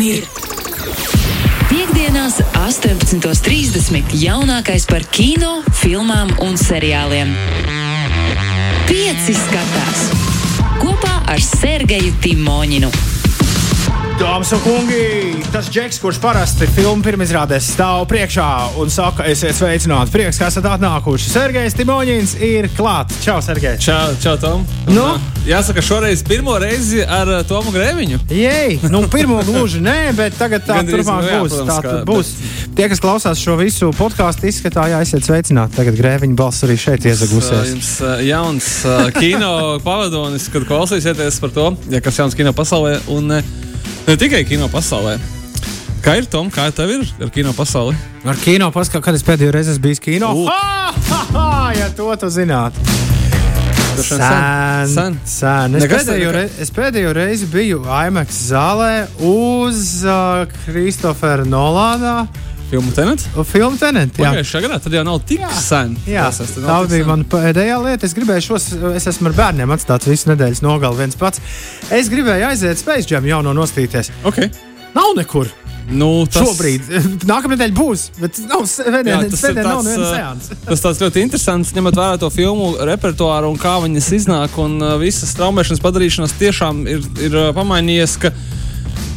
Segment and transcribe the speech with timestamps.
[0.00, 0.24] un ir.
[1.68, 4.14] Piektdienās, 18.30.
[4.16, 7.34] jaunākais par kino, filmām un seriāliem.
[8.88, 10.08] Pieci skatās
[10.80, 13.09] kopā ar Sergeju Timoņinu.
[14.20, 15.04] Dāmas un kungi,
[15.48, 20.66] tas džeks, kurš parasti filmu pirmizrādēs stāv priekšā un saka, esiet sveicināti, prieks, ka esat
[20.68, 21.30] atnākuši.
[21.32, 23.16] Sergejs Timoņins ir klāts.
[23.24, 23.78] Čau, Sergej!
[23.80, 24.66] Čau, čau Tom!
[24.92, 25.06] Nu?
[25.48, 28.18] Jāsaka, šoreiz pirmo reizi ar uh, Tomu Grēviņu.
[28.28, 31.56] Jej, nu pirmo gluži nē, bet tagad tā turpmāk nu jā, būs.
[31.56, 32.34] protams, Tā kā, būs.
[32.76, 35.78] Tie, kas klausās šo visu podkāstu, izskatā, jā, esiet sveicināti.
[35.80, 37.72] Tagad grēviņa balss arī šeit iezagusies.
[37.72, 39.56] Jums uh, jauns uh, kino
[39.88, 43.40] pavadonis, kad klausīsieties par to, ja kas jauns kino pasaulē un
[44.10, 45.14] ne tikai kino pasaulē.
[46.02, 47.94] Kā ir Tom, kā tev ir ar kino pasauli?
[48.26, 50.32] Ar kino paskatās, kad es pēdējo reizi esmu bijis kino.
[50.48, 51.44] Ha, ha, ha,
[51.76, 52.82] ja to tu zinātu.
[54.00, 55.18] Sen, sen.
[55.28, 55.76] sen.
[55.76, 58.94] Es, Nekas pēdējo reizi, es pēdējo reizi biju IMAX zālē
[59.28, 62.24] uz uh, Kristofera Nolāna
[62.70, 63.24] Filmu tenēt?
[63.50, 64.14] filmu Tenet.
[64.14, 64.30] jā.
[64.30, 65.96] Pagājušajā gadā tad jau nav tik sen.
[66.06, 68.06] Jā, Tas tad tā nav bija mana pēdējā lieta.
[68.06, 71.42] Es gribēju šos, es esmu ar bērniem atstāts visu nedēļas nogali viens pats.
[71.90, 74.12] Es gribēju aiziet Space Jam jauno nostīties.
[74.30, 74.52] Okay.
[74.94, 75.50] Nav nekur.
[75.90, 76.44] Nu, tas...
[76.46, 76.86] Šobrīd,
[77.30, 80.60] nākamā nedēļa būs, bet nav Jā, svētdien, tas ir nav tāds, seanses.
[80.68, 85.34] Tas tāds ļoti interesants, ņemot vērā to filmu repertuāru un kā viņas iznāk, un visas
[85.38, 88.20] traumēšanas padarīšanas tiešām ir, ir pamainījies.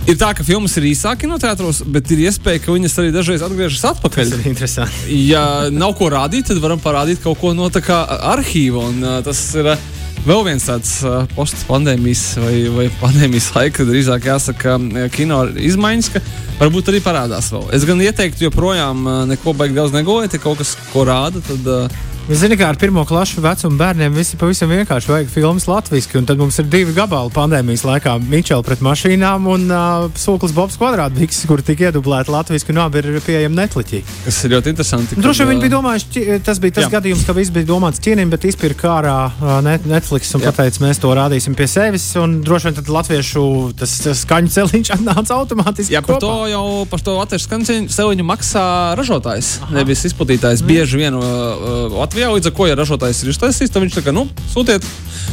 [0.03, 3.11] Ka Ir tā, ka filmas ir īsākas no teātros, bet ir iespēja, ka viņas arī
[3.15, 4.33] dažreiz atgriežas atpakaļ.
[4.33, 5.19] Tas ir interesanti.
[5.29, 8.01] Ja nav ko rādīt, tad varam parādīt kaut ko no tā kā
[8.33, 8.83] arhīva.
[8.91, 9.85] Un, uh, tas ir uh,
[10.27, 16.23] vēl viens tāds uh, postpandēmijas vai, vai pandēmijas laika, drīzāk jāsaka, uh, kino izmaiņas, ka
[16.59, 17.69] varbūt arī parādās vēl.
[17.79, 21.63] Es gan ieteiktu, joprojām neko baigi daudz negojot, ja kaut kas, ko rāda, tad.
[21.63, 25.09] Uh, Zini, kā ar pirmo klašu vecumu bērniem viss ir pavisam vienkārši.
[25.11, 29.65] Vajag filmas latviešu, un tad mums ir divi gabali pandēmijas laikā- Mičela pret mašīnām un
[29.67, 33.99] uh, Sūklis Bobs kvadrātbīks, kur tika iedublēta latviešu, un abi ir pieejami Netflixī.
[34.23, 35.15] kas ir ļoti interesanti.
[35.19, 36.91] Droši vien kad, viņi bija domājuši, tas bija tas Jā.
[36.95, 39.17] gadījums, ka viss bija domāts ķīnim, bet izpirka ārā
[39.63, 40.53] Net- Netflix un Jā.
[40.53, 42.07] pateica, mēs to rādīsim pie sevis.
[42.15, 45.91] Un droši vien tad latviešu tas, tas skaņu celiņš atnāca automātiski.
[45.91, 46.19] Jā, par kopā.
[46.23, 49.73] to jau par to latviešu skaņu celiņu maksā ražotājs, Aha.
[49.75, 50.63] nevis izplatītājs.
[50.63, 54.11] Bieži vien uh, Latvijā līdz ar ko, ja ražotājs ir iztaisījis, tad viņš tā kā,
[54.13, 54.83] nu, sūtiet,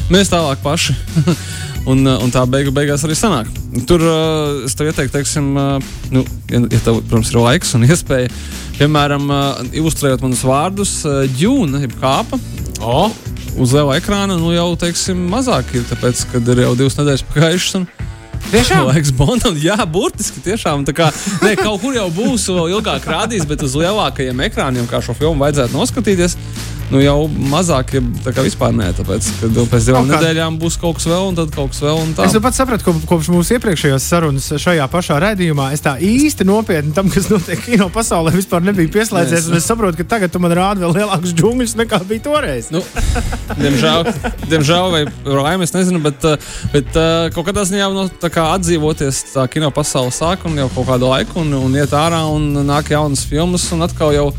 [0.08, 0.94] mēs tālāk paši.
[1.92, 3.50] un, uh, un tā beigu, beigās arī sanāk.
[3.84, 7.84] Tur uh, es tev ieteiktu, teiksim, uh, nu, ja, ja tev, protams, ir laiks un
[7.90, 8.32] iespēja,
[8.78, 12.40] piemēram, uh, ilustrējot manus vārdus, uh, ģūna, jeb kāpa.
[12.80, 13.10] O,
[13.60, 17.76] Uz liela ekrāna nu, jau teiksim, mazāk ir, tāpēc, kad ir jau divas nedēļas pagājušas.
[17.82, 17.90] Un,
[18.50, 18.86] Tiešām?
[18.90, 20.88] Laiks Bondam, jā, burtiski tiešām.
[20.96, 21.10] Kā,
[21.44, 25.44] ne, kaut kur jau būs vēl ilgāk rādījis, bet uz lielākajiem ekrāniem, kā šo filmu
[25.44, 26.38] vajadzētu noskatīties,
[26.90, 27.16] nu jau
[27.50, 27.94] mazāk,
[28.26, 31.52] kā vispār nē, tāpēc, vēl pēc divām Kaut nedēļām būs kaut kas vēl, un tad
[31.54, 32.02] kaut kas vēl.
[32.26, 36.46] Es jau pats sapratu, ko, kopš mūsu iepriekšējās sarunas šajā pašā raidījumā, es tā īsti
[36.48, 39.46] nopietni tam, kas notiek kino pasaulē, vispār nebiju pieslēdzies.
[39.46, 42.70] Nē, un Es saprotu, ka tagad tu man rādi vēl lielākus džungļus nekā bija toreiz.
[42.72, 42.80] Nu,
[43.60, 44.08] diemžēl,
[44.48, 49.22] diemžēl, vai laimē, es nezinu, bet, uh, bet uh, kaut kādā ziņā no, kā atdzīvoties
[49.34, 52.92] tā kino pasaule sāk un jau kaut kādu laiku un, un iet ārā un nāk
[52.94, 54.30] jaunas filmas un atkal jau.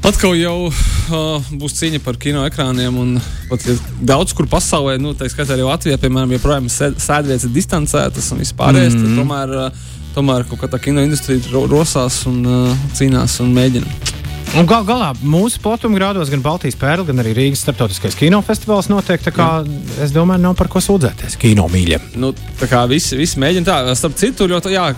[0.00, 2.96] Atkal jau uh, būs cīņa par kino ekrāniem.
[2.96, 3.18] un
[3.50, 3.74] Pat, ja
[4.12, 8.40] daudz kur pasaulē, nu, tā skaitā arī Latvijā, piemēram, joprojām sēd- sēdvietas ir distancētas un
[8.40, 8.96] vispārējais.
[8.96, 9.18] Mm -hmm.
[9.20, 13.86] Tomēr, uh, tomēr kaut kā tā kino industrija ro- rosās un uh, cīnās un mēģina.
[14.58, 19.22] Un gal galā mūsu platuma grādos gan Baltijas pērle, gan arī Rīgas starptautiskais kinofestivāls notiek.
[19.22, 19.44] tā Kā,
[20.02, 22.08] es domāju, nav par ko sūdzēties kino mīļiem.
[22.18, 24.88] Nu, tā kā visi, visi mēģina tā, starp citu, ļoti, jā,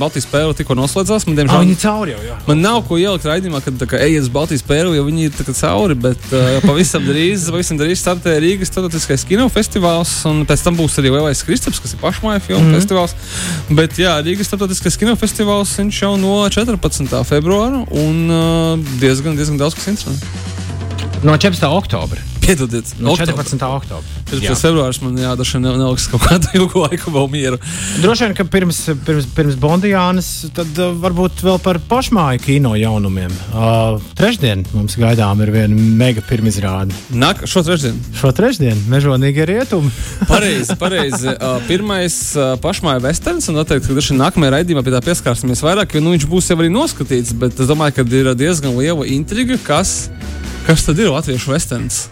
[0.00, 1.26] Baltijas pēle tikko noslēdzās.
[1.28, 2.22] Man, diemžēl, viņi cauri jau.
[2.24, 2.38] Jā.
[2.46, 5.44] man nav ko ielikt raidījumā, kad kā ejiet uz Baltijas pēli, jo viņi ir tā
[5.60, 5.98] cauri.
[6.08, 10.14] Bet uh, pavisam drīz, pavisam drīz startē Rīgas starptautiskais kinofestivāls.
[10.32, 13.12] Un pēc tam būs arī Lielais Kristaps, kas ir pašmāja filmu mm festivāls.
[13.76, 17.12] Bet jā, Rīgas starptautiskais kinofestivāls jau no 14.
[17.28, 20.22] februāra un uh, diezgan, diezgan daudz kas interesants.
[21.22, 21.66] No 14.
[21.68, 22.31] oktobra.
[22.42, 23.44] Piedodiet, No oktobra.
[23.44, 23.62] 14.
[23.62, 24.14] oktobra.
[24.30, 24.58] 14.
[24.58, 27.58] februāris man jādaši ne, neliks kaut kādu ilgu laiku vēl mieru.
[28.02, 33.30] Droši vien, ka pirms, pirms, pirms Bondijānas, tad uh, varbūt vēl par pašmāju kino jaunumiem.
[33.52, 36.96] Uh, trešdien mums gaidām ir viena mega pirmizrāde.
[37.14, 38.02] Nāk šo trešdienu.
[38.18, 39.92] Šo trešdienu mežonīgi rietumi.
[40.32, 41.30] Pareizi, pareizi.
[41.36, 45.94] Uh, pirmais uh, pašmāja westerns, un noteikti, ka šī nākamajā raidījumā pie tā pieskarsimies vairāk,
[45.94, 47.36] jo nu, viņš būs jau arī noskatīts.
[47.38, 50.08] Bet es domāju, ka ir diezgan liela intriga, kas,
[50.66, 52.06] kas tad ir latviešu westerns.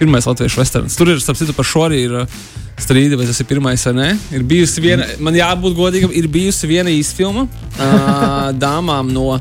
[0.00, 0.96] Pirmais latviešu westerns.
[0.96, 2.38] Tur ir, starp citu, par šo arī ir uh,
[2.80, 4.08] strīdi, vai tas ir pirmais vai nē.
[4.38, 9.36] Ir bijusi viena, man jābūt godīgam, ir bijusi viena īsfilma uh, dāmām no,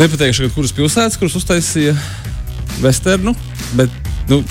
[0.00, 1.94] nepateikšu, kuras pilsētas, kuras uztaisīja
[2.82, 3.36] westernu,
[3.78, 3.94] bet,
[4.32, 4.42] nu,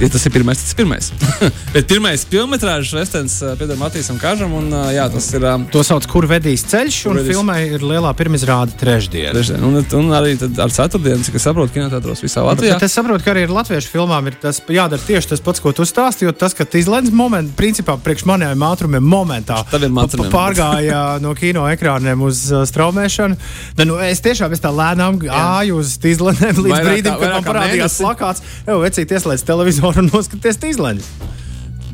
[0.00, 1.08] ja tas ir pirmais, tas ir pirmais.
[1.74, 2.62] Bet pirmais filmas
[2.92, 5.46] westerns uh, pieder Matīsam Kažam, un uh, jā, tas ir.
[5.48, 7.32] Um, to sauc, kur vedīs ceļš, un vedīs...
[7.32, 9.32] filmai ir lielā pirmizrāde trešdien.
[9.32, 9.64] trešdien.
[9.64, 12.76] Un, un arī ar ceturtdienu, cik es saprotu, kinoteātros visā Latvijā.
[12.76, 15.72] Bet es saprotu, ka arī ar latviešu filmām ir tas jādara tieši tas pats, ko
[15.76, 16.34] tu stāstīji.
[16.36, 22.66] Tas, ka izlaiž momentu, principā priekš maniem ātrumiem momentā pārgāja no kino ekrāniem uz uh,
[22.68, 23.40] straumēšanu.
[23.80, 27.48] Ne, nu, es tiešām es tā lēnām gāju uz izlaižiem līdz vairāk, brīdim, kad man
[27.48, 28.44] parādījās plakāts.
[28.66, 31.08] Jau vecīt ieslēdz televizoru un noskaties izlaižus.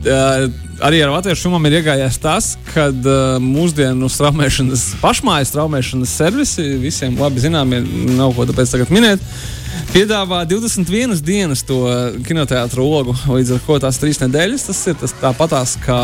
[0.03, 0.49] Uh,
[0.83, 7.15] arī ar latviešu filmām ir iegājies tas, ka uh, mūsdienu straumēšanas, pašmājas straumēšanas servisi visiem
[7.21, 7.85] labi zināmie,
[8.19, 9.23] nav ko tāpēc tagad minēt.
[9.23, 9.62] Uh,
[9.93, 11.81] piedāvā 21 dienas to
[12.27, 13.15] kinoteātris logu.
[13.29, 15.99] Līdz ar to tās trīs nedēļas tas ir tas tāpatās kā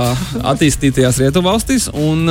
[0.53, 1.89] attīstītajās rietuvalstīs.
[1.97, 2.29] Un,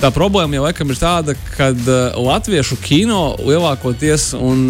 [0.00, 1.70] tā problēma jau laikam ir tāda, ka
[2.16, 4.66] latviešu kino lielākoties, un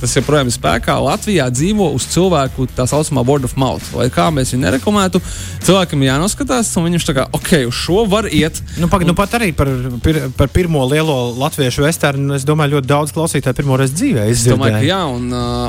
[0.00, 3.92] tas joprojām ir spēkā, Latvijā dzīvo uz cilvēku tā saucamā word of mouth.
[3.96, 5.22] Lai kā mēs viņu nerekomendētu,
[5.66, 8.60] cilvēkam jānoskatās, un viņš tā kā, ok, uz šo var iet.
[8.80, 9.12] Nu, pag, un...
[9.12, 9.70] nu pat arī par,
[10.04, 14.28] pir, par pirmo lielo latviešu westernu, es domāju, ļoti daudz klausītāju pirmo reizi dzīvē.
[14.30, 15.28] Es domāju, ka jā, un,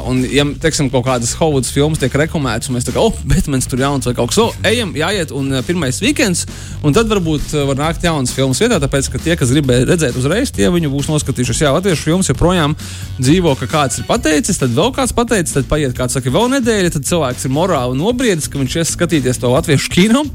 [0.09, 3.67] un, ja teiksim, kaut kādas Hollywoods filmas tiek reklamētas, un mēs tā kā, oh, Batmans
[3.69, 6.45] tur jauns vai kaut kas tāds, oh, ejam, jāiet, un uh, pirmais weekends,
[6.85, 10.17] un tad varbūt uh, var nākt jaunas filmas vietā, tāpēc, ka tie, kas gribēja redzēt
[10.19, 11.63] uzreiz, tie viņu būs noskatījušies.
[11.65, 12.75] Jā, latviešu filmas joprojām
[13.19, 16.95] dzīvo, ka kāds ir pateicis, tad vēl kāds pateicis, tad paiet kāds saka, vēl nedēļa,
[16.97, 20.25] tad cilvēks ir morāli nobriedis, ka viņš ies skatīties to latviešu kino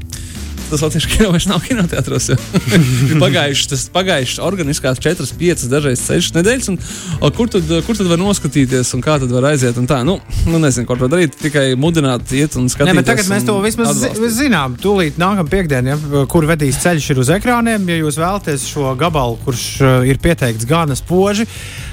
[0.71, 2.29] tas latviešu kino vairs nav kinoteātros.
[3.23, 6.69] pagājušas, tas pagājušas organiskās 4, 5, dažreiz 6 nedēļas.
[6.73, 6.79] Un,
[7.21, 9.79] o, kur, tad, kur tad var noskatīties un kā tad var aiziet?
[9.89, 10.17] Tā, nu,
[10.49, 11.37] nu, nezinu, ko darīt.
[11.41, 13.01] Tikai mudināt, iet un skatīties.
[13.01, 14.35] Ne, tagad mēs to vismaz atbalstīt.
[14.37, 14.77] zinām.
[14.81, 17.87] Tūlīt nākamā piekdiena, ja, kur vedīs ceļš ir uz ekrāniem.
[17.91, 21.47] Ja jūs vēlaties šo gabalu, kurš uh, ir pieteikts gana spoži,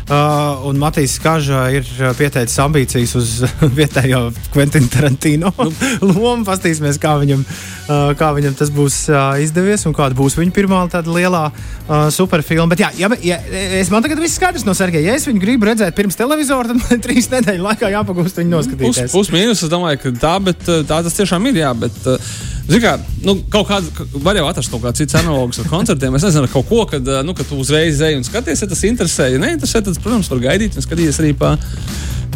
[0.09, 3.33] uh, un Matīs Kaža ir uh, pieteicis ambīcijas uz
[3.79, 5.71] vietējo Quentin Tarantino nu.
[6.15, 10.55] lomu, pastīsimies, kā viņam, uh, kā viņam tas būs uh, izdevies un kāda būs viņa
[10.57, 12.71] pirmā tāda lielā uh, superfilma.
[12.75, 13.39] Bet, jā, ja, ja,
[13.81, 15.13] es man tagad viss skaidrs no Sergeja.
[15.13, 19.07] Ja es viņu gribu redzēt pirms televizora, tad man trīs nedēļu laikā jāpagūst viņu noskatīties.
[19.07, 21.65] Pus, pus mīnus, es domāju, ka tā, bet, tā tas tiešām ir.
[21.65, 22.35] Jā, bet, uh,
[22.81, 22.95] kā,
[23.25, 26.17] nu, kaut kāda, var jau atrast kaut kādu citu analogu ar koncertiem.
[26.17, 29.29] Es nezinu, kaut ko, kad, nu, kad tu uzreiz ej un skaties, ja tas interesē.
[29.35, 31.55] Ja neinteresē, tad, protams, var gaidīt un skatīties arī pa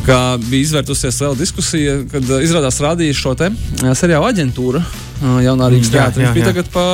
[0.09, 4.83] ka bija izvērtusies liela diskusija, kad uh, izrādās rādīja šo te uh, seriālu aģentūru.
[5.19, 6.25] Jaunā Rīgas teātrī.
[6.25, 6.85] Viņš bija tagad pa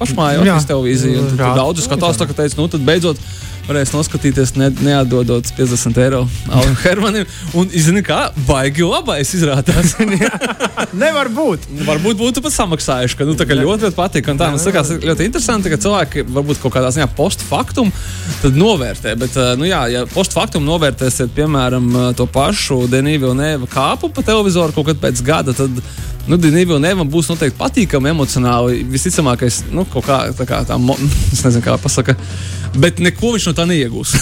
[0.00, 1.28] pašmājās televīziju.
[1.38, 3.20] Daudzi skatās, tā, ka teica, nu tad beidzot
[3.70, 7.28] varēs noskatīties, ne, neatdodot 50 eiro Alam Hermanim.
[7.58, 9.94] Un, zini, kā baigi labais izrādās.
[11.02, 11.68] Nevar būt.
[11.86, 14.30] Varbūt būtu pat samaksājuši, ka nu, tā, ļoti, ļoti patīk.
[14.32, 17.92] Un tā man liekas ļoti interesanti, ka cilvēki varbūt kaut kādā ziņā postfaktum
[18.56, 19.14] novērtē.
[19.20, 24.74] Bet, nu, jā, ja postfaktum novērtēsiet, piemēram, to pašu Denīvu un Evu kāpu pa televizoru
[24.74, 25.82] kaut kad pēc gada, tad
[26.28, 28.84] nu, Denīvi un Evam būs noteikti patīkami emocionāli.
[28.90, 30.78] Visticamākais, nu, kaut kā tā, kā tā
[31.32, 32.16] es nezinu, kā pasaka,
[32.76, 34.14] bet neko viņš no tā neiegūs.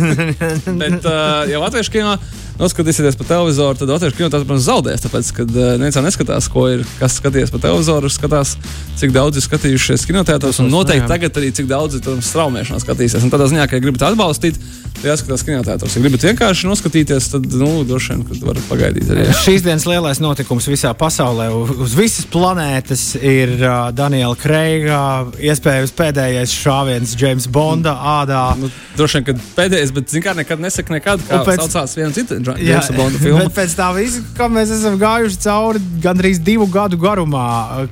[0.82, 2.18] bet, uh, ja latviešu kinā
[2.58, 5.04] noskatīsieties pa televizoru, tad latviešu kino protams, zaudēs.
[5.04, 8.56] Tāpēc, kad uh, neviens neskatās, ko ir, kas skaties pa televizoru, skatās,
[8.98, 11.10] cik daudz ir skatījušies kinoteātros, un noteikti jā.
[11.10, 13.22] tagad arī cik daudz ir straumēšanā skatīsies.
[13.22, 14.58] Un tādā ziņā, ka ja gribat atbalstīt,
[15.04, 15.94] jāskatās kinoteātros.
[15.94, 19.28] Ja gribat vienkārši noskatīties, tad nu, droši vien varat pagaidīt arī.
[19.44, 25.00] Šīs dienas lielais notikums visā pasaulē, uz visas planētas, ir uh, Daniela Kreiga
[25.38, 28.42] iespējams pēdējais šāviens James Bonda ādā.
[28.58, 31.62] Nu, droši vien, ka pēdējais, bet zin kā nekad nesaka nekad, kā pēc...
[31.62, 33.44] saucās viena cita Jamesa Bonda filma.
[33.46, 37.44] Bet pēc tā visa, kā mēs esam gājuši cauri gandrīz divu gadu garumā,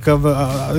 [0.05, 0.17] ka,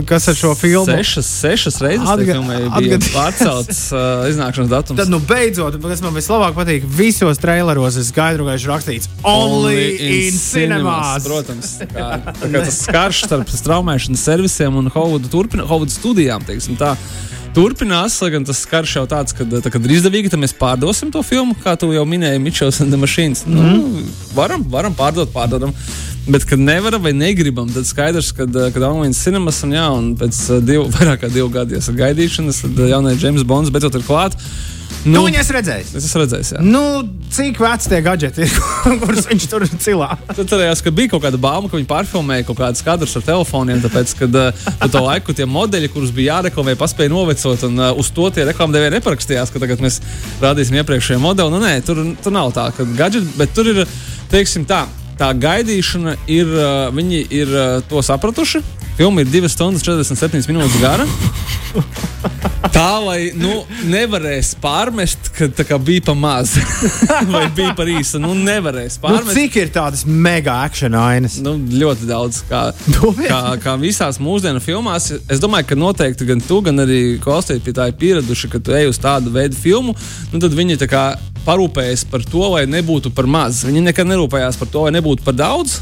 [0.08, 0.88] kas ar šo filmu.
[0.90, 2.38] Sešas, sešas reizes Atga...
[2.40, 3.08] bija atgad...
[3.14, 5.00] pārcelts uh, iznākšanas datums.
[5.00, 10.12] Tad, nu, beidzot, kas man vislabāk patīk, visos traileros ir skaidru gaišu rakstīts Only in,
[10.28, 11.24] in cinemas.
[11.26, 16.44] Protams, kā, tā kā tas karš starp straumēšanas servisiem un Hovudu studijām.
[16.48, 16.94] Teiksim, tā.
[17.56, 21.10] Turpinās, lai gan tas karš jau tāds, ka, tā, kad ir izdevīgi, tad mēs pārdosim
[21.14, 22.42] to filmu, kā tu jau minēji,
[22.82, 23.44] and the Machines.
[23.46, 23.72] Mm -hmm.
[23.72, 24.04] nu, mhm.
[24.34, 25.72] varam, varam pārdot, pārdodam.
[26.28, 30.60] Bet, kad nevaram vai negribam, tad skaidrs, ka kad Almīnas cinemas un, jā, un pēc
[30.60, 34.36] divu, vairāk kā divu gadu gaidīšanas, tad jaunais James Bonds beidzot ir klāts.
[35.04, 35.90] Nu, tu viņu esi redzējis.
[35.98, 36.50] Es esmu redzējis.
[36.56, 36.62] Jā.
[36.64, 36.82] Nu,
[37.32, 38.54] cik veci tie gadgeti ir,
[39.02, 40.10] kurus viņš tur cilā?
[40.26, 43.82] Tad cerējās, ka bija kaut kāda bauma, ka viņi pārfilmēja kaut kādus kadrus ar telefoniem.
[43.84, 48.10] Tāpēc, kad uh, to laiku tie modeļi, kurus bija jāreklamē, paspēja novecot, un uh, uz
[48.14, 50.00] to tie reklāmdevēji neparakstījās, ka tagad mēs
[50.42, 51.54] rādīsim iepriekšējo modeli.
[51.54, 53.84] Nu, nē, tur, tur nav tā, ka gadgeti, bet tur ir,
[54.32, 54.84] teiksim tā,
[55.20, 57.54] tā gaidīšana ir, uh, viņi ir
[57.90, 58.64] to sapratuši
[58.98, 61.04] Filma ir 2 stundas 47 minūtes gara.
[62.74, 66.56] Tā lai nu, nevarēs pārmest, ka kā, bija pa maz
[67.32, 68.18] vai bija par īsu.
[68.22, 69.36] Nu, nevarēs Nu, pārmest.
[69.38, 71.38] cik ir tādas mega action ainas?
[71.44, 72.64] Nu, ļoti daudz, kā,
[73.30, 75.12] kā, kā visās mūsdienu filmās.
[75.30, 78.74] Es domāju, ka noteikti gan tu, gan arī kolēģi pie tā ir pieraduši, ka tu
[78.74, 79.94] ej uz tādu veidu filmu.
[80.32, 80.80] Nu, tad viņi
[81.46, 83.62] parūpējas par to, lai nebūtu par maz.
[83.64, 85.78] Viņi nekad nerūpējās par to, lai nebūtu par daudz.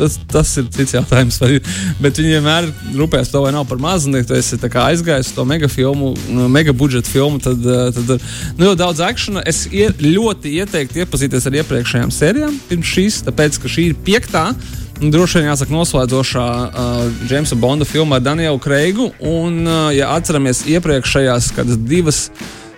[0.00, 1.36] Tas, tas ir cits jautājums.
[1.40, 1.60] vai-
[2.00, 4.06] Bet viņi vienmēr rūpējas par to, vai nav par maz.
[4.06, 7.90] Un, ja tu esi aizgājis uz to mega filmu, nu, mega budžeta filmu, tad, eh,
[7.92, 8.20] tad
[8.56, 9.42] nu, ļoti daudz akciju.
[9.46, 14.54] Es ie, ļoti ieteiktu iepazīties ar iepriekšējām sērijām pirms šīs, tāpēc ka šī ir piektā.
[15.00, 19.12] un Droši vien jāsaka, noslēdzošā uh, Jamesa Bonda filma ar Danielu Kreigu.
[19.20, 22.30] Un, uh, ja atceramies iepriekšējās kādas divas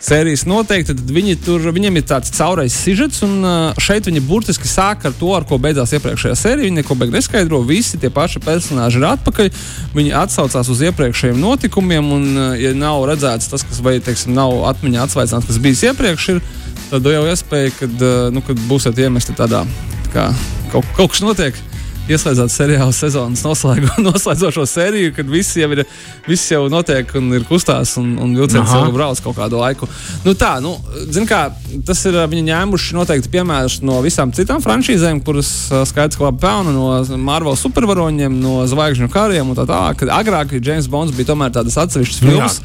[0.03, 3.47] sērijas noteikti, tad viņi tur, viņiem ir tāds caurais sižets, un
[3.83, 6.69] šeit viņi burtiski sāk ar to, ar ko beidzās iepriekšējā sērija.
[6.69, 9.51] Viņi neko beig neskaidro, visi tie paši personāļi ir atpakaļ.
[9.97, 12.29] Viņi atsaucās uz iepriekšējiem notikumiem, un,
[12.59, 16.43] ja nav redzēts tas, kas vai, teiksim, nav atmiņā atsvaicināts, kas bijis iepriekš, ir,
[16.91, 19.65] tad jau iespēja, kad, nu, kad būsiet iemesti tādā,
[20.09, 20.31] tā kā
[20.75, 21.63] kaut, kaut kas notiek.
[22.11, 25.85] Ieslēdzot seriāla sezonas noslēgu, noslēdzošo sēriju, kad viss jau ir,
[26.27, 29.87] viss jau notiek un ir kustās, un, un vilciens jau brauc kaut kādu laiku.
[30.25, 30.75] Nu, tā, nu,
[31.15, 31.45] zin kā,
[31.87, 36.43] tas ir viņi ņēmuši noteikti piemērus no visām citām franšīzēm, kuras ā, skaidrs, ka labi
[36.43, 36.89] pelna no
[37.23, 40.03] Marvel supervaroņiem, no zvaigžņu kariem un tā tālāk.
[40.03, 42.59] Kad agrāk James Bonds bija tomēr tādas atsevišķas Nu filmas,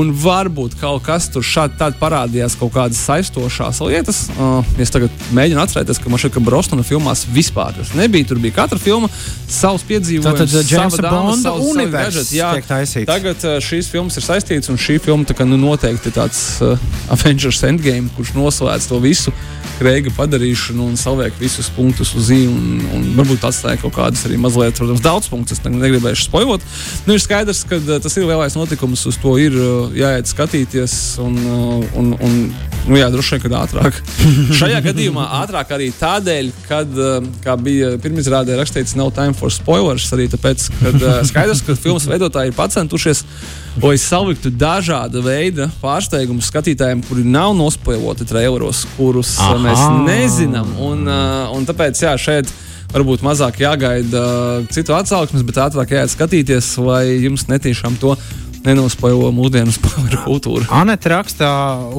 [0.00, 4.24] un varbūt kaut kas tur šādi tad parādījās, kaut kādas saistošās lietas.
[4.38, 8.30] Uh, es tagad mēģinu atcerēties, ka man šķiet, ka Brostona filmās vispār tas nebija.
[8.32, 9.10] Tur bija katra filma
[9.48, 12.38] savs piedzīvojums, Tātad, uh, Jamesa sava dāma, Bonda gadgeti.
[12.38, 12.50] Jā.
[13.08, 16.42] Tagad uh, šīs filmas ir saistītas, un šī filma tā kā, nu, noteikti ir tāds
[16.64, 16.76] uh,
[17.14, 19.34] Avengers Endgame, kurš noslēdz to visu
[19.78, 24.34] Kreiga padarīšanu un saliek visus punktus uz zīmes, un, un varbūt atstāja kaut kādas arī
[24.42, 25.60] mazliet, protams, daudz punktus.
[25.60, 26.64] Es ne- negribēšu spoilot.
[27.06, 30.96] Nu, ir skaidrs, ka uh, tas ir lielais notikums, uz to ir uh, jāiet skatīties,
[31.22, 32.40] un, uh, un, un
[32.86, 34.00] nu, jā, droši vien, kad ātrāk.
[34.60, 40.06] Šajā gadījumā ātrāk arī tādēļ, kad, uh, kā bija pirmizrādē rakstīts, no time for spoilers,
[40.16, 43.24] arī tāpēc, ka uh, skaidrs, ka filmas veidotāji ir pacentušies
[43.82, 49.54] lai saliktu dažāda veida pārsteigumus skatītājiem, kuri nav nospoiloti traileros, kurus Aha.
[49.54, 49.62] Aha.
[49.66, 50.72] mēs nezinām.
[50.82, 51.04] Un,
[51.54, 52.50] un tāpēc jā, šeit
[52.92, 54.22] varbūt mazāk jāgaida
[54.72, 58.16] citu atsauksmes, bet ātrāk jāiet skatīties, lai jums netīšām to
[58.66, 60.66] nenospoilo mūsdienu spoileru kultūru.
[60.74, 61.50] Anita raksta,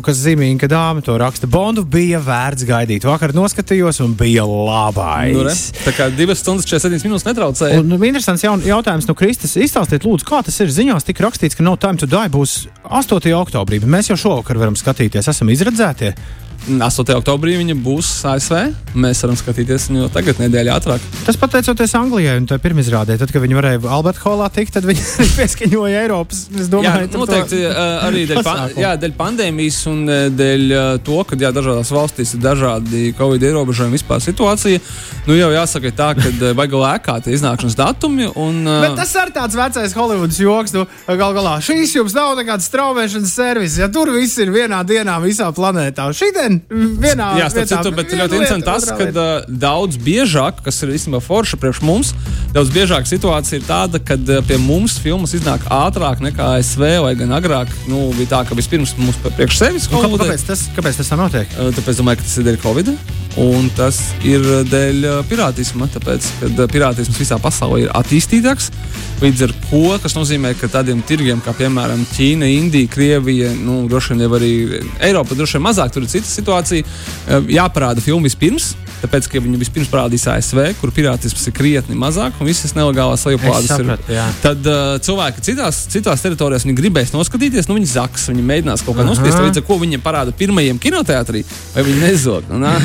[0.05, 1.49] kas zīmīga dāma to raksta.
[1.49, 3.07] Bondu bija vērts gaidīt.
[3.07, 5.35] Vakar noskatījos un bija labais.
[5.35, 7.79] Nu, re, tā kā 2 stundas 47 minūtes netraucēja.
[7.83, 9.55] Un nu, interesants jaun, jautājums no Kristas.
[9.59, 10.73] Izstāstiet, lūdzu, kā tas ir.
[10.79, 13.33] Ziņās tika rakstīts, ka No Time to Die būs 8.
[13.39, 13.81] oktobrī.
[13.83, 15.31] Mēs jau šovakar varam skatīties.
[15.31, 16.13] Esam izredzēti.
[16.67, 17.15] 8.
[17.17, 18.57] oktobrī viņa būs ASV.
[18.99, 21.05] Mēs varam skatīties viņu jau tagad, nedēļa ātrāk.
[21.25, 23.15] Tas pateicoties Anglijai un tā pirmizrādē.
[23.21, 25.01] Tad, kad viņi varēja Alberta Holā tikt, tad viņi
[25.39, 26.43] pieskaņoja Eiropas.
[26.53, 30.25] Es Jā, domāju, tur noteikti to- uh, arī dēļ, pan, jā, dēļ pandēmijas un uh,
[30.35, 34.83] dēļ uh, to, ka jā, dažādās valstīs ir dažādi covid ierobežojumi vispār situācija.
[35.29, 38.29] Nu, jau jāsaka tā, ka uh, vajag lēkāt iznākšanas datumi.
[38.35, 40.75] Un, Bet tas ir tāds vecais Holivudas joks.
[40.75, 43.79] Nu, gal galā šīs jums nav nekāds straumēšanas servis.
[43.81, 46.09] Ja tur viss ir vienā dienā, visā planētā.
[46.49, 50.93] Šitien vienā Jā, vietā, citu, bet ļoti interesanti tas, ka uh, daudz biežāk, kas ir
[50.97, 52.11] īstenībā forša priekš mums,
[52.55, 57.13] daudz biežāk situācija ir tāda, ka uh, pie mums filmas iznāk ātrāk nekā ASV vai
[57.19, 57.71] gan agrāk.
[57.91, 61.13] Nu, bija tā, ka vispirms mums priekš sevis Nu, kā- Holivudē- Kāpēc tas, kāpēc tas
[61.13, 61.57] tā notiek?
[61.59, 62.93] Uh, Tāpēc domāju, ka tas ir dēļ Covid.
[63.39, 65.87] Un tas ir dēļ uh, pirātisma.
[65.93, 68.67] Tāpēc, kad uh, pirātisms visā pasaulē ir attīstītāks,
[69.21, 74.15] līdz ar to, kas nozīmē, ka tādiem tirgiem kā piemēram Ķīna, Indija, Krievija, nu, droši
[74.15, 74.51] vien jau arī
[75.07, 78.73] Eiropa, droši vien mazāk tur ir cita situācija, uh, jāparāda filma vispirms.
[78.99, 83.69] Tāpēc, ka viņi vispirms parādīs ASV, kur pirātisms ir krietni mazāk un visas nelegālās lejuplādes
[83.69, 83.75] ir.
[83.79, 84.25] sapratu, jā.
[84.43, 88.99] Tad uh, cilvēki citās, citās teritorijās viņi gribēs noskatīties, nu viņi zaks, viņi mēģinās kaut
[88.99, 91.45] kā noskatīties, līdz ar ko viņiem parāda pirmajiem kinoteātrī,
[91.77, 92.51] vai viņi nezog.
[92.57, 92.75] Un, ā,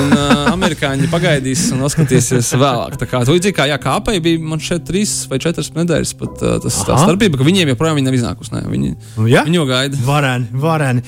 [0.00, 2.96] un uh, amerikāņi pagaidīs un noskatīsies vēlāk.
[3.04, 6.80] Tā kā līdzīgi kā jākāpēji bija man šeit trīs vai četras nedēļas, pat uh, tas
[6.88, 7.04] tā Aha.
[7.04, 8.56] starpība, ka viņiem joprojām viņi nav iznākusi.
[8.56, 8.64] Ne?
[8.72, 9.44] Viņi, Nu, ja?
[9.46, 10.00] viņi jau gaida.
[10.08, 11.04] Vareni, vareni.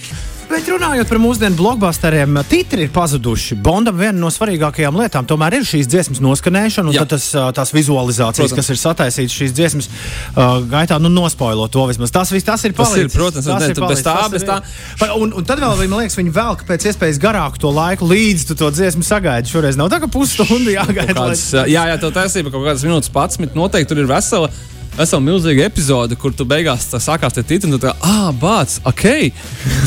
[0.47, 3.57] Bet runājot par mūsdienu blockbusteriem, titri ir pazuduši.
[3.67, 7.25] Bondam viena no svarīgākajām lietām tomēr ir šīs dziesmas noskanēšana un tas,
[7.57, 8.55] tās vizualizācijas, Protams.
[8.61, 12.15] kas ir sataisītas šīs dziesmas uh, gaitā, nu nospoilo to vismaz.
[12.15, 13.17] Tas viss tas ir Tas ir, palicis.
[13.19, 14.61] protams, tas ne, ir tu bez palicis, tā, tas bez tā.
[15.03, 18.47] Pa- Un, un tad vēl, man liekas, viņi velk pēc iespējas garāku to laiku, līdz
[18.51, 19.51] tu to dziesmu sagaidi.
[19.51, 21.17] Šoreiz nav tā, ka pusstundu jāgaida.
[21.19, 23.55] lai- Kāds, jā, jā, tev taisnība kaut kādas minūtes, 11.
[23.59, 24.51] Noteikti tur ir vesela.
[24.97, 28.79] Vesela milzīga epizode, kur tu beigās tā sākās tie titri, un tu tā, ah, bāc,
[28.89, 29.05] ok,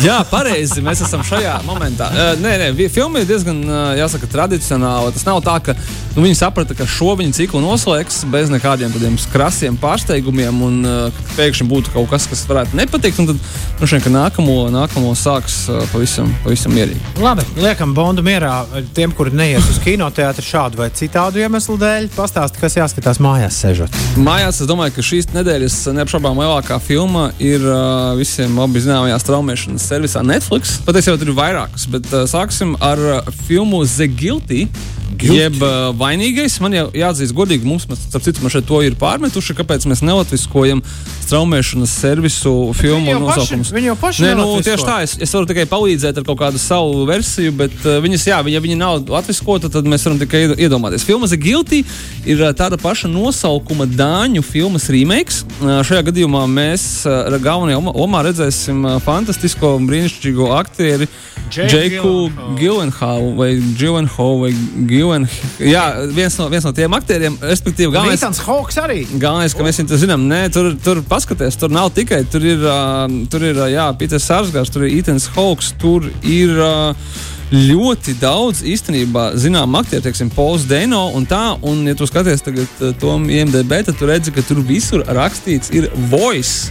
[0.03, 2.09] jā, pareizi, mēs esam šajā momentā.
[2.13, 5.13] Uh, nē, nē, filma ir diezgan, uh, jāsaka, tradicionāla.
[5.15, 5.75] Tas nav tā, ka
[6.15, 11.23] nu, viņi saprata, ka šo viņa ciklu noslēgs bez nekādiem tādiem krasiem pārsteigumiem, un uh,
[11.37, 13.41] pēkšņi būtu kaut kas, kas varētu nepatikt, un tad,
[13.81, 17.01] nu, šeit, ka nākamo, nākamo sāks uh, pavisam, pavisam mierīgi.
[17.23, 18.61] Labi, liekam Bondu mierā
[18.95, 22.09] tiem, kuri neies uz kinoteātri šādu vai citādu iemeslu dēļ.
[22.15, 23.99] Pastāstiet, kas jāskatās mājās, sežot.
[24.19, 29.85] Mājās es domāju, ka šīs nedēļas neapšaubām lielākā filma ir uh, visiem labi zināmajā straumēšanas
[29.87, 30.75] servisā Netflix.
[30.83, 32.99] Patiesībā tur ir vairākas, bet uh, sāksim ar
[33.45, 34.65] filmu The Guilty.
[35.09, 35.37] Guilty.
[35.39, 39.55] Jeb uh, vainīgais, man jau jāatzīst, godīgi, mums, starp citu, man šeit to ir pārmetuši,
[39.57, 40.83] kāpēc mēs nelatviskojam
[41.25, 43.71] straumēšanas servisu filmu nosaukumus.
[43.75, 46.61] Viņi jau paši Nē, nu, tieši tā, es, es varu tikai palīdzēt ar kaut kādu
[46.61, 51.05] savu versiju, bet uh, viņas, jā, ja viņi nav latviskota, tad mēs varam tikai iedomāties.
[51.07, 51.83] Filma The Guilty
[52.29, 55.43] ir uh, tāda paša nosaukuma dāņu filmas remakes.
[55.59, 61.09] Uh, šajā gadījumā mēs uh, galvenajā omā redzēsim uh, fantastisko un brīnišķīgo aktieri
[61.49, 64.51] Džeku Gilenhau vai Gilenhau vai
[64.99, 65.49] Gilenhau.
[65.63, 68.19] Jā, viens no, viens no tiem aktieriem, respektīvi, galvenais.
[68.19, 69.01] Rītans Hawks arī.
[69.15, 73.05] Galvenais, ka mēs viņu zinām, nē, tur, tur paskaties, tur nav tikai, tur ir, uh,
[73.31, 76.55] tur ir, uh, jā, Pīters Sārsgārs, tur ir Itans Hawks, tur ir.
[76.59, 81.55] Uh, ļoti daudz īstenībā zinām aktieru, teiksim, Pols Deno un tā.
[81.65, 85.89] Un, ja tu skaties tagad to IMDB, tad tu redzi, ka tur visur rakstīts ir
[86.11, 86.69] voice.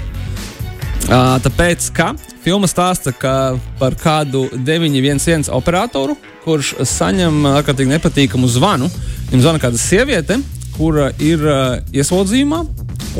[1.08, 2.12] Tāpēc, ka
[2.44, 8.90] filma stāsta ka par kādu 911 operatoru, kurš saņem ārkārtīgi nepatīkamu zvanu.
[9.30, 10.38] Viņam zvana kāda sieviete,
[10.76, 12.62] kura ir uh, ieslodzījumā,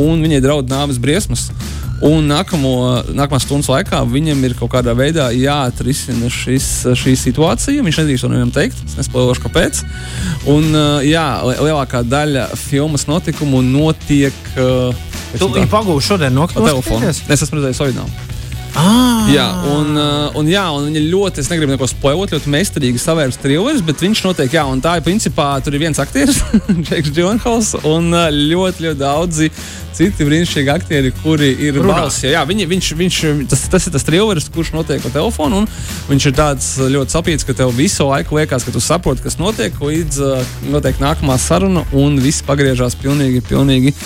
[0.00, 1.48] un viņai draud nāves briesmas.
[1.98, 2.72] Un nākamo,
[3.10, 7.82] nākamā stundas laikā viņam ir kaut kādā veidā jāatrisina šis, šī situācija.
[7.82, 8.78] Viņš nedrīkst to nevienam teikt.
[8.86, 9.82] Es nespēlēšu, kāpēc.
[10.54, 10.70] Un,
[11.02, 11.26] jā,
[11.58, 14.38] lielākā daļa filmas notikumu notiek.
[14.54, 17.10] Tu viņu pagūsi šodien no telefona.
[17.10, 18.37] Es esmu redzējis oriģinālu.
[18.78, 19.26] Ah.
[19.28, 19.90] Jā, un,
[20.38, 24.22] un, jā, un viņa ļoti, es negribu neko spoilot, ļoti meistarīgi savērst trillerus, bet viņš
[24.24, 26.38] notiek, jā, un tā ir principā, tur ir viens aktieris,
[26.86, 29.50] Džeks Džonhals, un ļoti, ļoti daudzi
[29.98, 32.22] citi brīnišķīgi aktieri, kuri ir balss.
[32.22, 33.18] Jā, viņi, viņš, viņš,
[33.50, 35.68] tas, tas ir tas trilleris, kurš notiek pa telefonu, un
[36.12, 39.74] viņš ir tāds ļoti sapīts, ka tev visu laiku liekas, ka tu saproti, kas notiek,
[39.82, 40.22] līdz
[40.70, 43.96] notiek nākamā saruna, un viss pagriežās pilnīgi, pilnīgi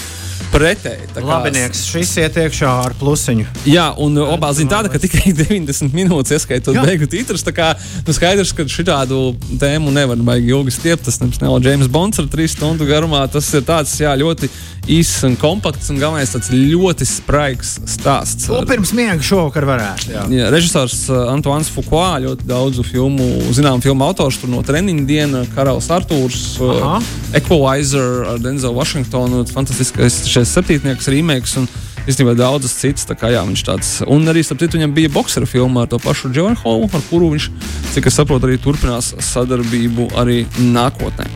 [0.53, 1.09] pretēji.
[1.27, 3.47] Labinieks, šis iet iekšā ar plusiņu.
[3.69, 7.45] Jā, un obā zina tāda, ka tikai 90 minūtes ieskaitot beigu titrus.
[7.47, 7.73] Tā kā
[8.07, 9.23] nu skaidrs, ka šādu
[9.61, 11.09] tēmu nevar baigi ilgi stiept.
[11.09, 13.25] Tas nav James Bonds ar 3 stundu garumā.
[13.33, 14.51] Tas ir tāds jā, ļoti
[14.91, 18.49] īss un kompakts un galvenais tāds ļoti spraigs stāsts.
[18.51, 20.11] To pirms miega šovakar varētu.
[20.11, 20.25] Jā.
[20.33, 25.45] Jā, režisors uh, Antoine Foucault, ļoti daudzu filmu, zinām, filmu autors, tur no treniņa diena,
[25.55, 26.99] Karalis Artūrs, uh,
[27.39, 31.57] Equalizer ar Denzelu Washingtonu, fantastiskais šis septītnieks remakes.
[31.63, 31.71] Un,
[32.03, 33.91] Īstenībā daudzas citas, tā kā jā, viņš tāds.
[34.11, 37.31] Un arī, starp citu, viņam bija boxera filma ar to pašu Džonu Holu, ar kuru
[37.37, 37.47] viņš,
[37.95, 41.31] cik es saprotu, arī turpinās sadarbību arī nākotnē.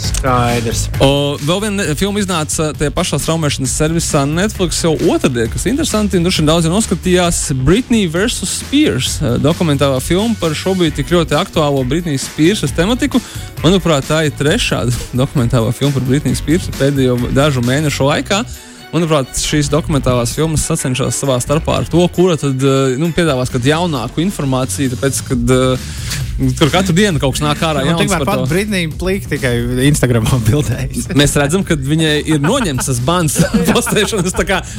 [0.00, 0.86] Skaidrs.
[1.02, 6.20] O, vēl viena filma iznāca tajā pašā straumēšanas servisā Netflix jau otrdien, kas interesanti.
[6.22, 8.44] Droši vien daudz noskatījās Britney vs.
[8.56, 13.20] Spears dokumentālā filma par šobrīd tik ļoti aktuālo Britney Spears tematiku.
[13.64, 14.84] Manuprāt, tā ir trešā
[15.22, 18.44] dokumentālā filma par Britney Spears pēdējo dažu mēnešu laikā.
[18.96, 22.62] Manuprāt, šīs dokumentālās filmas sacenšas savā starpā ar to, kura tad
[22.96, 24.94] nu, piedāvās kādu jaunāku informāciju.
[24.94, 25.90] Tāpēc, kad uh,
[26.36, 27.82] Tur katru dienu kaut kas nāk ārā.
[27.86, 29.54] Jā, tikmēr pat Britnija plīka tikai
[29.88, 31.08] Instagramā bildējas.
[31.16, 33.38] mēs redzam, ka viņai ir noņemts tas bans
[33.72, 34.36] postēšanas.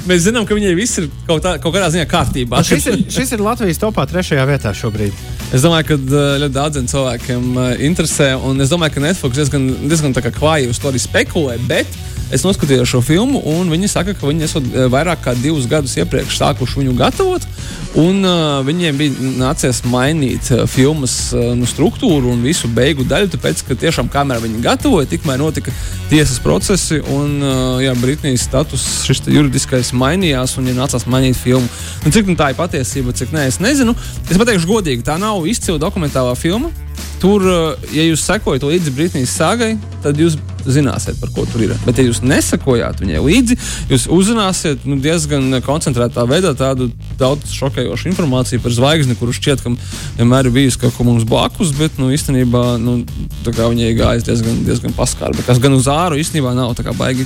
[0.10, 2.62] Mēs zinām, ka viņai viss ir kaut, tā, kaut kādā ziņā kārtībā.
[2.68, 5.18] Šis ir, šis ir Latvijas topā trešajā vietā šobrīd.
[5.56, 5.98] Es domāju, ka
[6.44, 7.50] ļoti daudziem cilvēkiem
[7.88, 11.58] interesē, un es domāju, ka Netflix diezgan, diezgan klāji uz to arī spekulē.
[11.70, 11.90] Bet
[12.34, 16.40] es noskatījos šo filmu, un viņi saka, ka viņi esat vairāk kā divus gadus iepriekš
[16.42, 17.46] sākuši viņu gatavot.
[17.98, 23.32] Un uh, viņiem bija nācies mainīt uh, filmas uh, nu, struktūru un visu beigu daļu,
[23.34, 25.74] tāpēc, ka tiešām kamera viņi gatavoja, tikmēr notika
[26.12, 31.66] tiesas procesi un uh, jā, Britnijas status šis juridiskais mainījās un ja nācās mainīt filmu.
[32.06, 33.96] Un cik nu, tā ir patiesība, cik nē, es nezinu.
[34.28, 36.70] Es pateikšu godīgi, tā nav izcila dokumentālā filma.
[37.18, 37.42] Tur,
[37.96, 39.72] ja jūs sekojat līdzi Britnijas sāgai,
[40.04, 40.38] tad jūs
[40.72, 41.74] zināsiet, par ko tur ir.
[41.86, 43.58] Bet, ja jūs nesakojāt viņai līdzi,
[43.92, 49.74] jūs uzzināsiet nu, diezgan koncentrētā veidā tādu daudz šokējošu informāciju par zvaigzni, kurš šķiet, ka
[50.20, 53.00] vienmēr ir bijusi kaut kur mums blakus, bet nu, īstenībā nu,
[53.48, 55.46] viņai gājis diezgan, diezgan paskārbi.
[55.48, 57.26] Kas gan uz āru īstenībā nav baigi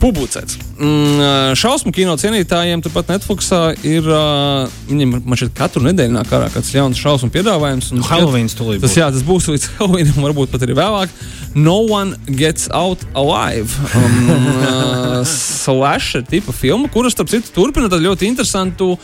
[0.00, 0.58] publicēts.
[0.78, 4.06] Mm, šausmu kino cienītājiem turpat Netflixā ir.
[4.06, 7.90] Uh, viņiem man šeit katru nedēļu nāk ārā kāds jauns šausmu piedāvājums.
[8.08, 8.78] Halloween stulī.
[8.82, 11.14] Tas, jā, tas būs līdz Halloweenam, varbūt pat arī vēlāk.
[11.58, 13.74] No one gets out alive.
[13.94, 18.96] Um, uh, slasher tipa filma, kuras, starp citu, turpina ļoti interesantu,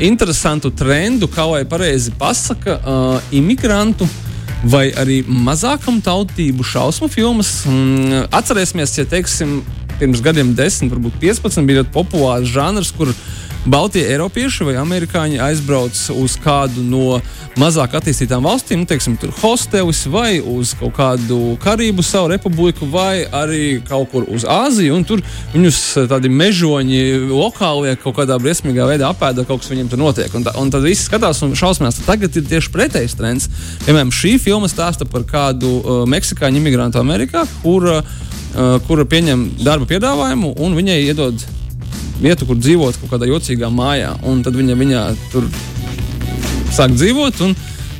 [0.00, 4.08] interesantu trendu, kā lai pareizi pasaka, uh, imigrantu
[4.64, 7.62] vai arī mazākam tautību šausmu filmas.
[7.68, 9.60] Mm, atcerēsimies, ja teiksim,
[10.00, 13.12] pirms gadiem, 10, varbūt 15, bija ļoti populārs žanrs, kur
[13.68, 17.18] Baltijas Eiropieši vai Amerikāņi aizbrauc uz kādu no
[17.60, 23.26] mazāk attīstītām valstīm, nu, teiksim, tur hostelis vai uz kaut kādu Karību salu republiku vai
[23.26, 25.20] arī kaut kur uz Āziju, un tur
[25.52, 30.32] viņus tādi mežoņi lokālie kaut kādā briesmīgā veidā apēda, kaut kas viņiem tur notiek.
[30.32, 32.00] Un, tā, un tad viss skatās un šausminās.
[32.08, 33.52] Tagad ir tieši pretējs trends.
[33.84, 39.90] Piemēram, šī filma stāsta par kādu uh, meksikāņu imigrantu Amerikā, kura, uh, kura pieņem darba
[39.90, 41.50] piedāvājumu un viņai iedod
[42.22, 44.14] vietu, kur dzīvot kaut kādā jocīgā mājā.
[44.28, 45.50] Un tad viņa, viņa tur
[46.74, 47.44] sāk dzīvot.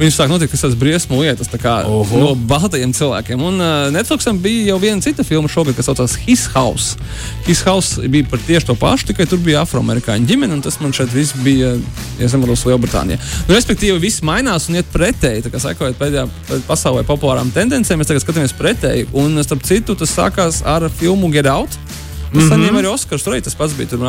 [0.00, 2.04] Viņš sāk notikt visas briesmu lietas Oho.
[2.16, 3.42] no baltajiem cilvēkiem.
[3.44, 6.96] Un uh, Netflixam bija jau viena cita filma šogad, kas saucās His House.
[7.44, 10.96] His House bija par tieši to pašu, tikai tur bija afroamerikāņu ģimene, un tas man
[10.96, 11.74] šeit viss bija,
[12.16, 13.20] ja nemaldos, Lielbritānijā.
[13.44, 15.44] Nu, respektīvi, viss mainās un iet pretēji.
[15.44, 19.10] Tā kā sekojot pēdējā pasaulē populārām tendencēm, mēs tagad skatāmies pretēji.
[19.12, 22.50] Un, starp citu, tas sākās ar filmu Get Out Tas mm -hmm.
[22.50, 23.22] saņēma arī Oskaru.
[23.22, 23.88] Tur arī tas pats bija.
[23.88, 24.04] Tur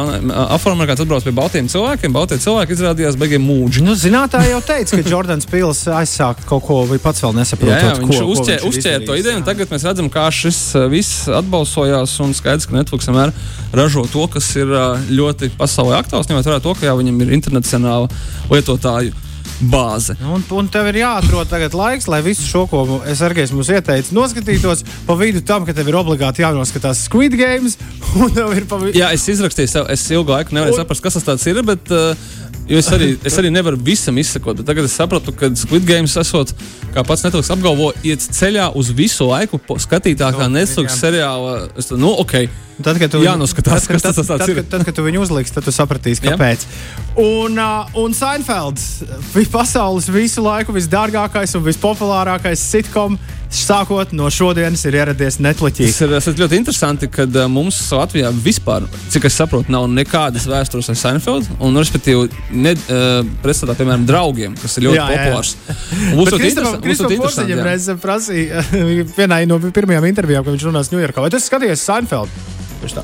[0.55, 2.13] afroamerikāns atbrauc pie baltiem cilvēkiem.
[2.13, 3.81] Baltie cilvēki izrādījās beigiem mūži.
[3.81, 7.69] Nu, zinātāji jau teica, ka Jordans Pils aizsāka kaut ko, vai pats vēl nesaprot.
[7.69, 10.27] Jā, jā, viņš ko, uzķē, ko viņš uzķēra to ideju, un tagad mēs redzam, kā
[10.31, 12.19] šis viss atbalsojās.
[12.21, 13.33] Un skaidrs, ka Netflix vienmēr
[13.73, 14.67] ražo to, kas ir
[15.09, 16.29] ļoti pasaulē aktuāls.
[16.29, 18.07] Ņemot vērā to, ka jau viņam ir internacionāla
[18.49, 19.30] lietotāju
[19.61, 20.15] bāze.
[20.25, 24.15] Un, un tev ir jāatrod tagad laiks, lai visu šo, ko es arī mums ieteicu,
[24.17, 27.77] noskatītos pa vidu tam, ka tev ir obligāti jānoskatās Squid Games.
[28.11, 28.91] Vidu...
[28.97, 31.61] Jā, es izrakstīju, sev, es ilgu laiku nevarēju saprast, kas tas ir.
[31.67, 32.15] Bet, uh,
[32.69, 34.61] es arī, es arī nevaru visam izsekot.
[34.65, 36.53] Tagad es sapratu, ka Squid Games esot,
[36.95, 41.71] kā pats Netflix apgalvo, iet ceļā uz visu laiku skatītākā no, Netflix seriāla.
[41.79, 42.49] Es, nu, okay.
[42.81, 45.67] Tad, kad tu, jānoskatās, tad, tad, tad, tad, tad, tad, kad tu viņu uzliksi, tad
[45.67, 46.63] tu sapratīsi, kāpēc.
[46.65, 47.11] Jā.
[47.21, 49.03] Un, uh, un Seinfelds
[49.35, 53.19] bija pasaules visu laiku visdārgākais un vispopulārākais sitcom.
[53.51, 55.97] Sākot no šodienas ir ieradies Netflix.
[55.99, 60.87] Tas ir ļoti interesanti, ka uh, mums Latvijā vispār, cik es saprotu, nav nekādas vēstures
[60.93, 61.49] ar Seinfeld.
[61.59, 65.53] Un, respektīvi, ne, uh, pretstatā, piemēram, draugiem, kas ir ļoti jā, populārs.
[66.15, 67.59] Būs ļoti interesanti.
[67.61, 68.63] Reizē prasīja
[69.19, 71.27] vienā no pirmajām intervijām, kad viņš runās Ņujorkā.
[71.27, 72.50] Vai tu skaties Seinfeld?
[72.81, 73.01] Viņš tā,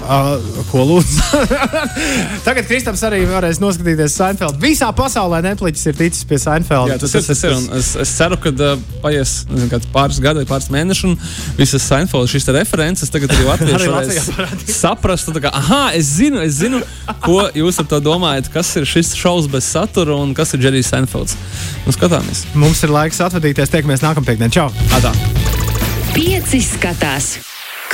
[0.72, 1.42] ko lūdzu?
[2.48, 4.58] Tagad Kristaps arī varēs noskatīties Seinfeld.
[4.62, 6.90] Visā pasaulē Netflix ir ticis pie Seinfeld.
[6.90, 7.76] Jā, tas, tas, tas, tas ir.
[7.78, 11.18] Es, es ceru, ka uh, paies nezinu, pāris gadi, pāris mēneši, un
[11.60, 15.30] visas Seinfeld šīs references tagad arī latvieši varēs saprast.
[15.44, 16.82] Kā, aha, es zinu, es zinu,
[17.22, 20.90] ko jūs ar to domājat, kas ir šis šovs bez satura un kas ir Džerijs
[20.90, 21.38] Seinfelds.
[21.86, 22.48] Nu, skatāmies.
[22.58, 23.70] Mums ir laiks atvadīties.
[23.74, 24.50] Tiekamies nākamā piekdienā.
[24.58, 24.72] Čau!
[24.98, 25.14] Atā.
[26.18, 27.36] Pieci skatās!